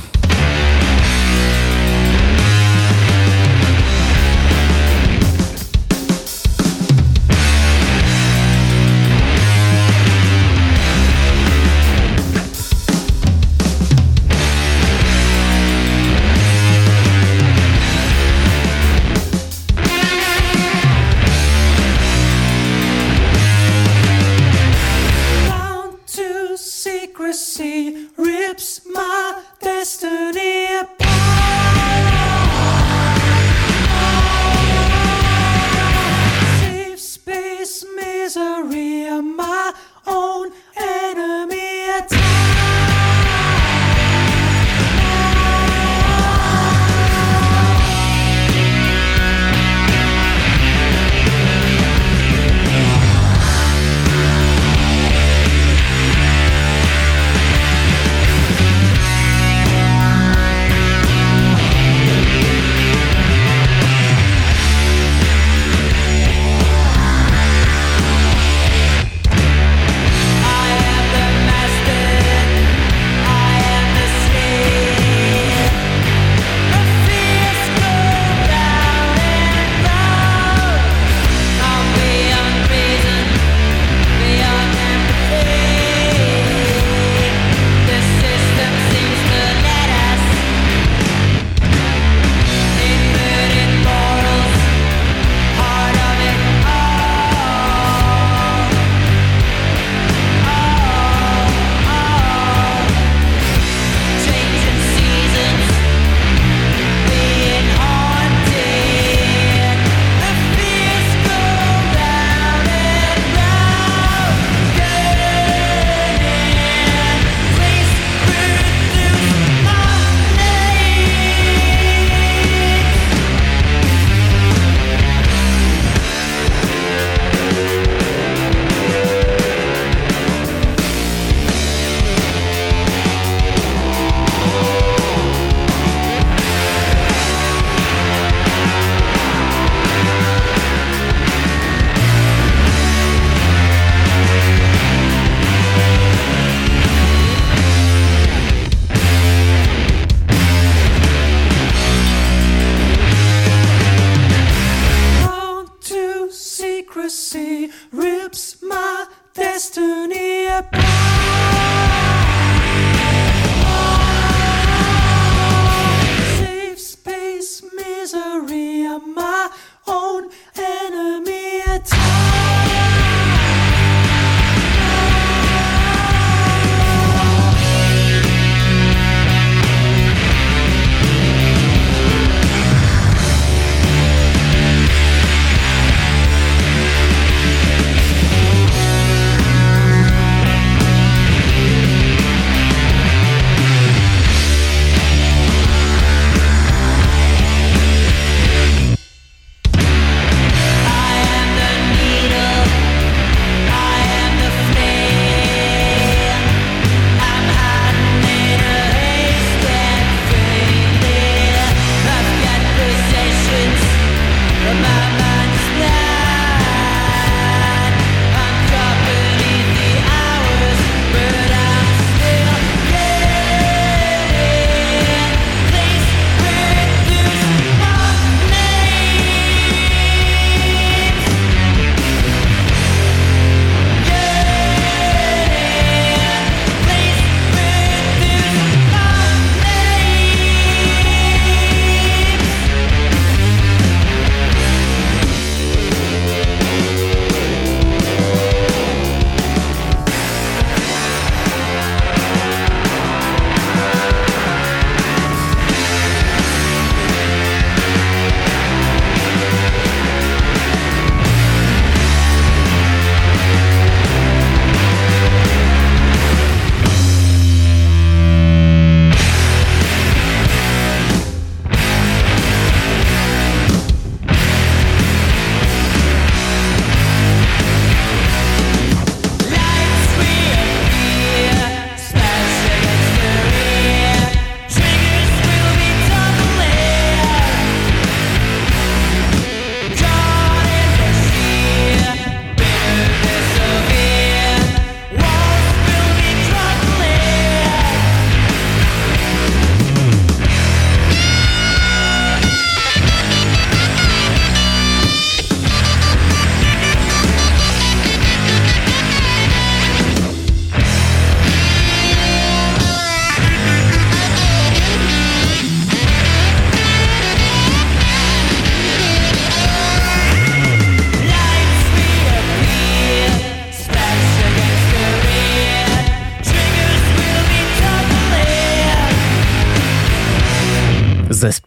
[40.11, 41.60] Own enemy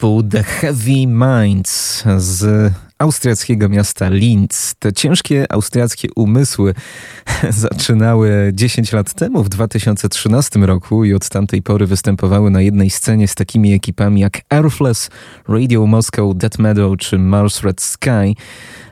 [0.04, 4.76] Zespół The Heavy Minds z austriackiego miasta Linz.
[4.80, 6.74] Te ciężkie austriackie umysły
[7.50, 13.28] zaczynały 10 lat temu, w 2013 roku i od tamtej pory występowały na jednej scenie
[13.28, 15.10] z takimi ekipami jak Airfless,
[15.48, 18.36] Radio Moscow, Dead Meadow czy Mars Red Sky.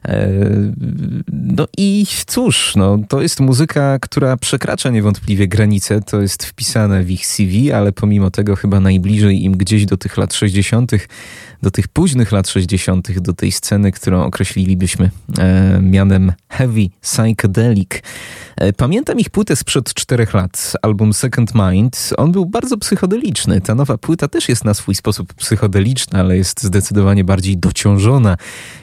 [0.05, 0.29] E,
[1.31, 7.11] no i cóż, no, to jest muzyka, która przekracza niewątpliwie granice, to jest wpisane w
[7.11, 10.91] ich CV, ale pomimo tego chyba najbliżej im gdzieś do tych lat 60.,
[11.61, 17.89] do tych późnych lat 60., do tej sceny, którą określilibyśmy e, mianem heavy psychedelic.
[18.55, 22.13] E, pamiętam ich płytę sprzed czterech lat, album Second Mind.
[22.17, 23.61] On był bardzo psychodeliczny.
[23.61, 28.37] Ta nowa płyta też jest na swój sposób psychodeliczna, ale jest zdecydowanie bardziej dociążona,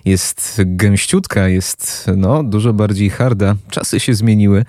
[0.05, 3.57] jest gęściutka, jest no, dużo bardziej harda.
[3.71, 4.65] Czasy się zmieniły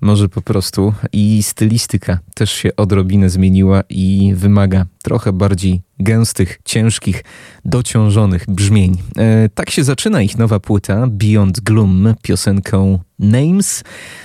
[0.00, 7.24] może po prostu i stylistyka też się odrobinę zmieniła i wymaga trochę bardziej gęstych, ciężkich,
[7.64, 8.96] dociążonych brzmień.
[9.18, 13.84] E, tak się zaczyna ich nowa płyta Beyond Gloom piosenką Names.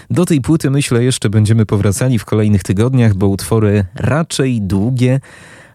[0.10, 5.20] Do tej płyty myślę jeszcze będziemy powracali w kolejnych tygodniach, bo utwory raczej długie,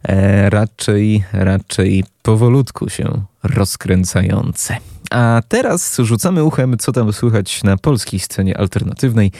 [0.03, 4.77] e, raczej, raczej powolutku się rozkręcające.
[5.11, 9.33] A teraz rzucamy uchem, co tam słychać na polskiej scenie alternatywnej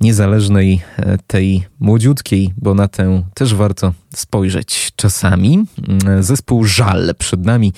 [0.00, 5.64] niezależnej, e, tej młodziutkiej, bo na tę też warto spojrzeć czasami.
[5.88, 7.72] Mm, Zespół Żal przed nami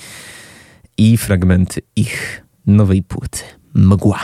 [0.97, 3.39] i fragmenty ich nowej płyty
[3.73, 4.19] Mgła.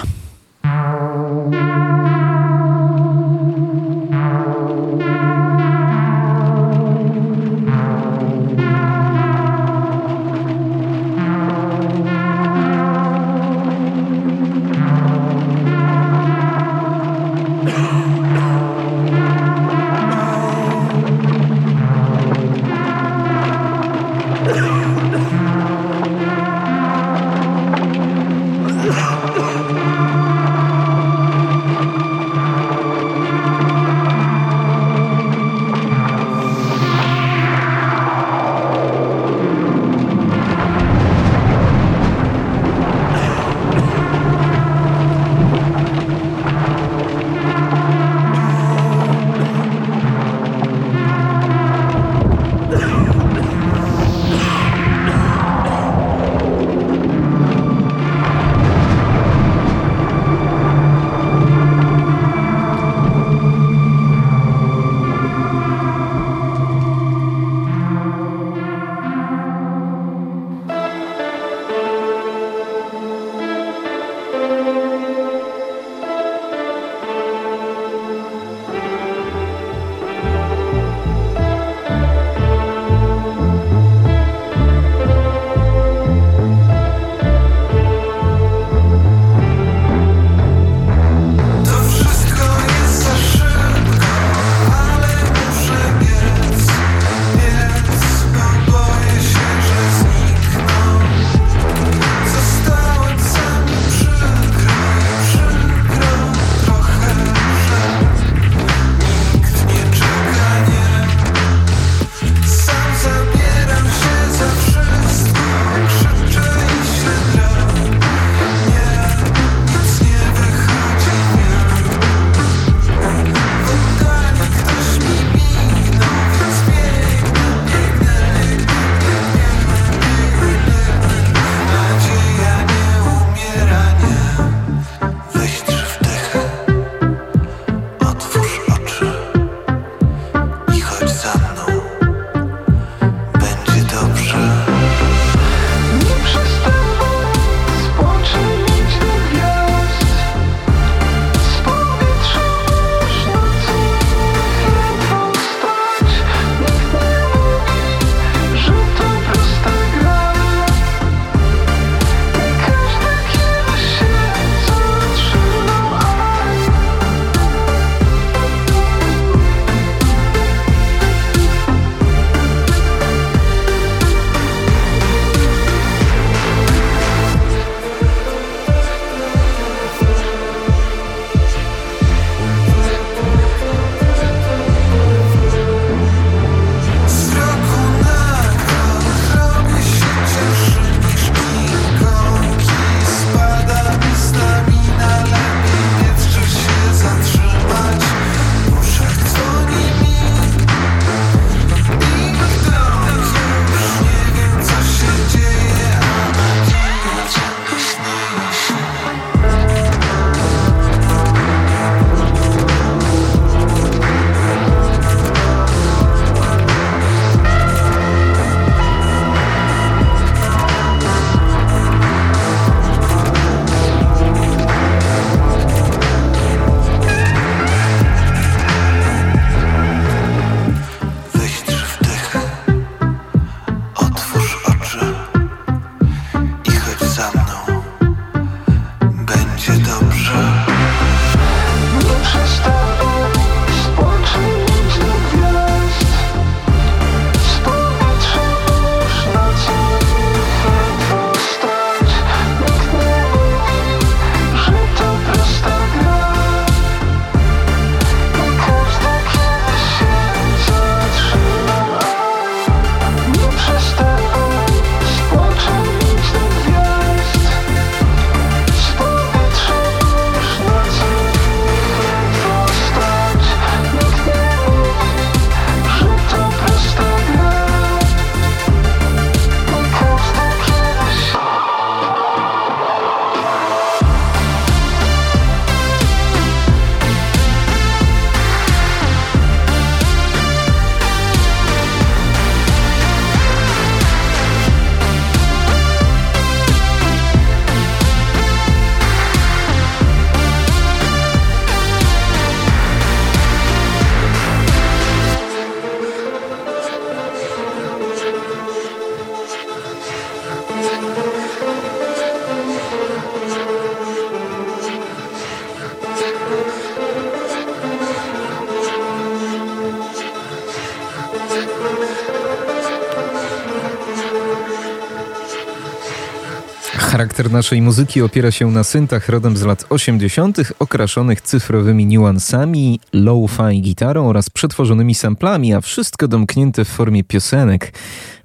[327.37, 333.81] Charakter naszej muzyki opiera się na syntach rodem z lat 80., okraszonych cyfrowymi niuansami, low-fi
[333.81, 337.93] gitarą oraz przetworzonymi samplami, a wszystko domknięte w formie piosenek,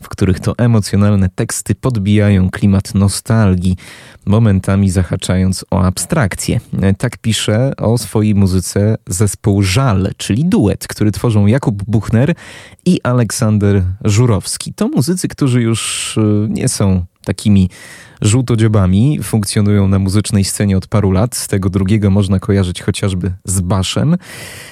[0.03, 3.77] w których to emocjonalne teksty podbijają klimat nostalgii,
[4.27, 6.61] momentami zahaczając o abstrakcję.
[6.99, 12.35] Tak pisze o swojej muzyce zespół Żal, czyli duet, który tworzą Jakub Buchner
[12.85, 14.75] i Aleksander Żurowski.
[14.75, 17.71] To muzycy, którzy już y, nie są takimi
[18.23, 21.37] żółtodziobami, funkcjonują na muzycznej scenie od paru lat.
[21.37, 24.17] Z tego drugiego można kojarzyć chociażby z Baszem.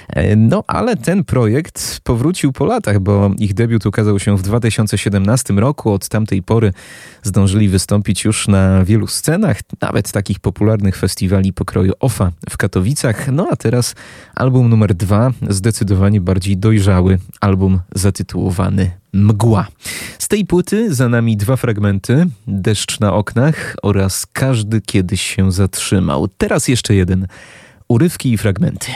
[0.09, 5.55] E, No ale ten projekt powrócił po latach, bo ich debiut ukazał się w 2017
[5.55, 5.93] roku.
[5.93, 6.73] Od tamtej pory
[7.23, 13.29] zdążyli wystąpić już na wielu scenach, nawet takich popularnych festiwali pokroju OFA w Katowicach.
[13.33, 13.95] No a teraz
[14.35, 19.67] album numer dwa, zdecydowanie bardziej dojrzały, album zatytułowany Mgła.
[20.19, 23.15] Z tej płyty za nami dwa fragmenty: Deszcz na
[23.83, 26.29] oraz Każdy kiedyś się zatrzymał.
[26.29, 27.27] Teraz jeszcze jeden.
[27.89, 28.87] Urywki i fragmenty.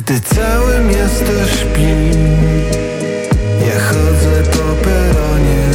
[0.00, 1.90] Gdy całe miasto śpi
[3.66, 5.69] Ja chodzę po peronie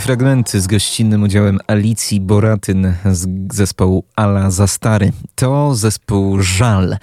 [0.00, 5.12] Fragmenty z gościnnym udziałem Alicji Boratyn z zespołu Ala za stary.
[5.34, 6.96] To zespół Żal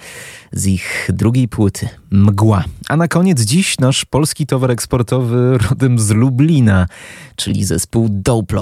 [0.52, 2.64] z ich drugiej płyty Mgła.
[2.88, 6.86] A na koniec dziś nasz polski towar eksportowy rodem z Lublina,
[7.36, 8.56] czyli zespół Dope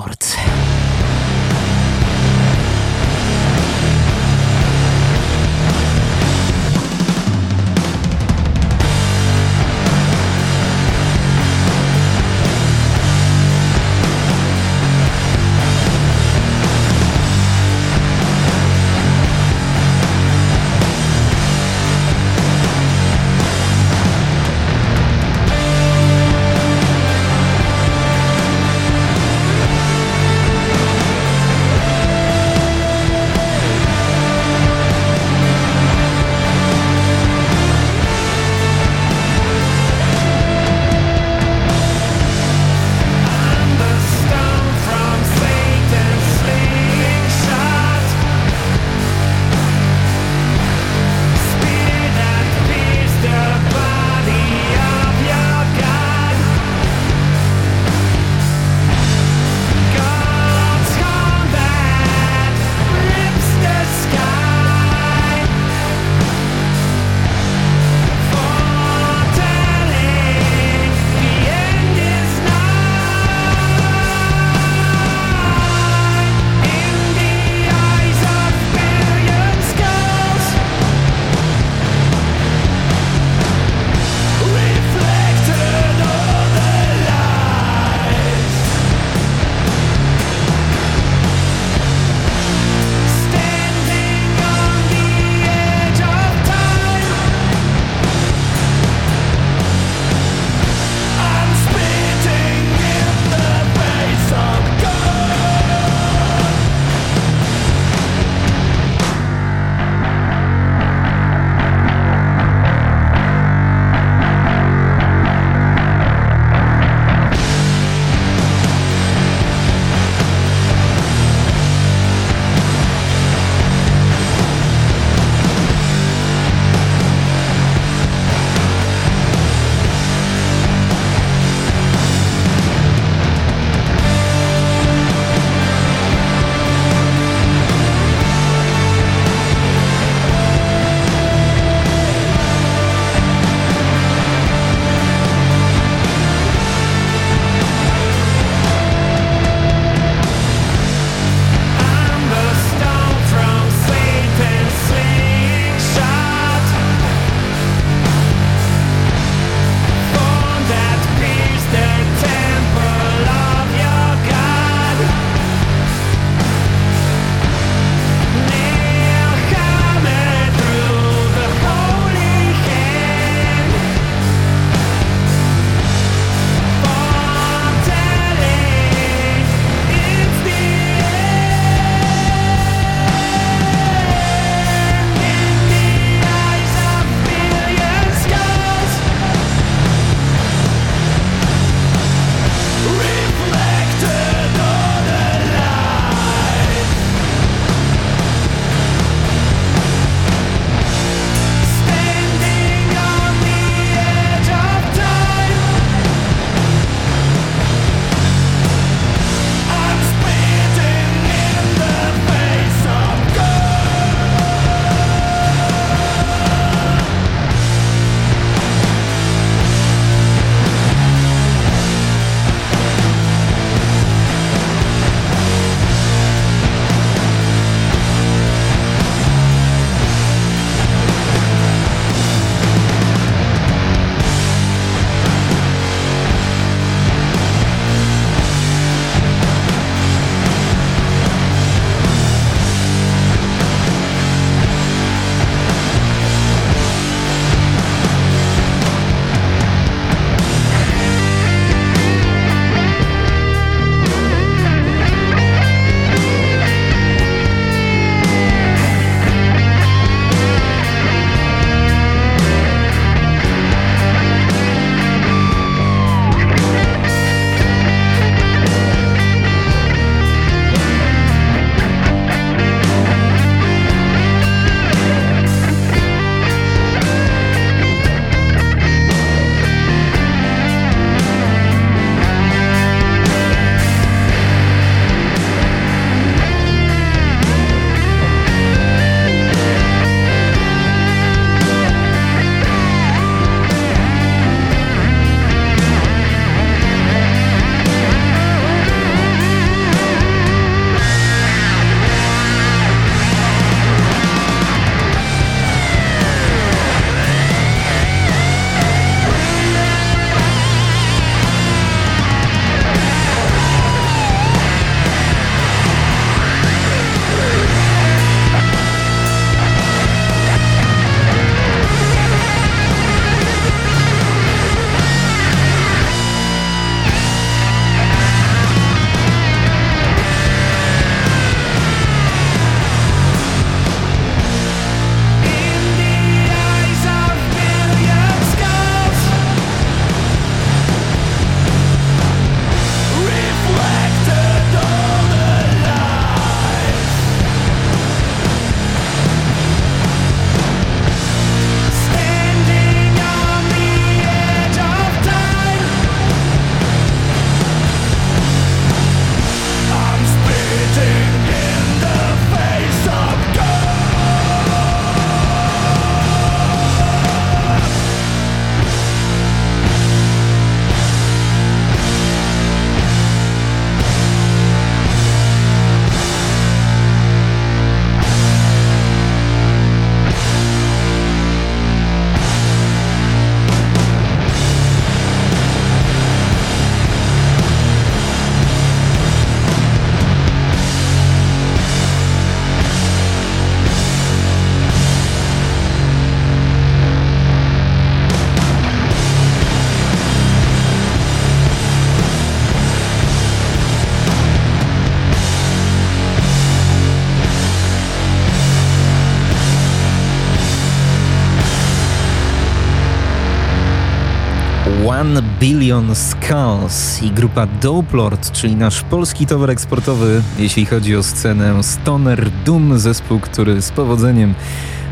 [415.61, 421.83] Billion Skulls i grupa Dope Lord, czyli nasz polski towar eksportowy, jeśli chodzi o scenę
[421.83, 424.55] Stoner Doom, zespół, który z powodzeniem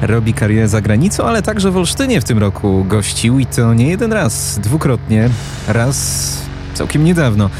[0.03, 3.89] robi karierę za granicą, ale także w Olsztynie w tym roku gościł i to nie
[3.89, 5.31] jeden raz, dwukrotnie,
[5.69, 6.39] raz
[6.75, 7.51] całkiem niedawno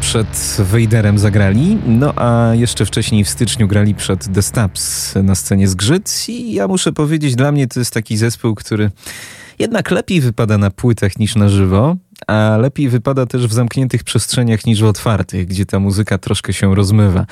[0.00, 5.68] przed Wejderem zagrali, no a jeszcze wcześniej w styczniu grali przed The Stabs na scenie
[5.68, 8.90] Zgrzyt i ja muszę powiedzieć, dla mnie to jest taki zespół, który
[9.58, 14.66] jednak lepiej wypada na płytach niż na żywo, a lepiej wypada też w zamkniętych przestrzeniach
[14.66, 17.26] niż w otwartych, gdzie ta muzyka troszkę się rozmywa.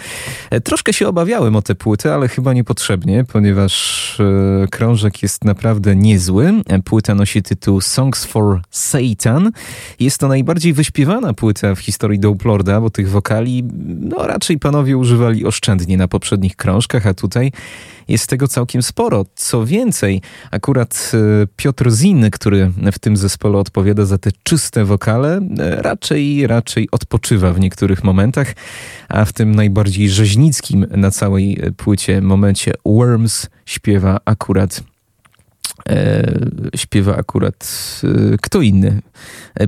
[0.51, 5.97] E, Troszkę się obawiałem o te płyty, ale chyba niepotrzebnie, ponieważ e, krążek jest naprawdę
[5.97, 6.53] niezły.
[6.67, 9.51] E, Płyta nosi tytuł Songs for Satan.
[10.01, 13.65] Jest to najbardziej wyśpiewana płyta w historii Dope Lorda, bo tych wokali
[14.01, 17.53] no, raczej panowie używali oszczędnie na poprzednich krążkach, a tutaj
[18.09, 19.25] jest tego całkiem sporo.
[19.35, 25.41] Co więcej, akurat e, Piotr Zin, który w tym zespole odpowiada za te czyste wokale,
[25.59, 28.55] e, raczej, raczej odpoczywa w niektórych momentach,
[29.09, 34.83] a w tym najbardziej rzeźnickim na całej e, płycie momencie Worms śpiewa akurat
[35.89, 36.33] e,
[36.77, 37.71] śpiewa akurat
[38.05, 39.03] e, kto inny?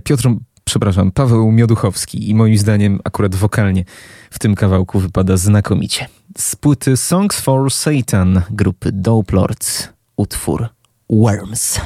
[0.04, 0.28] Piotr,
[0.64, 3.84] przepraszam, Paweł Mioduchowski i moim zdaniem akurat wokalnie
[4.30, 6.19] w tym kawałku wypada znakomicie.
[6.39, 10.69] Z płyty Songs for Satan grupy Dope Lords utwór
[11.11, 11.81] Worms.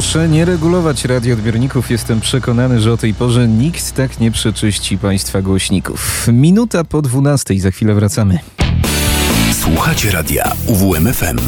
[0.00, 1.90] Proszę nie regulować radioodbiorników.
[1.90, 6.26] Jestem przekonany, że o tej porze nikt tak nie przeczyści państwa głośników.
[6.32, 7.60] Minuta po 12.
[7.60, 8.38] Za chwilę wracamy.
[9.52, 11.38] Słuchacie radia UWMFM.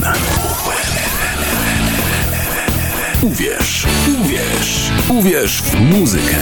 [3.23, 3.87] Uwierz,
[4.21, 6.37] uwierz, uwierz w muzykę.